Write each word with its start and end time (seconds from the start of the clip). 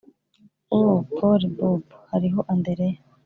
oh, 0.77 0.95
pole 1.17 1.47
bob, 1.57 1.83
hariho 2.09 2.39
andereya. 2.51 2.99